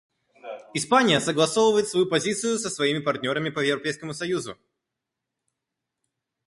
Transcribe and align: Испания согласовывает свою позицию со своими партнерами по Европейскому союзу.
Испания 0.73 1.19
согласовывает 1.19 1.87
свою 1.87 2.07
позицию 2.07 2.57
со 2.57 2.71
своими 2.71 2.97
партнерами 2.97 3.51
по 3.51 3.59
Европейскому 3.59 4.15
союзу. 4.15 4.57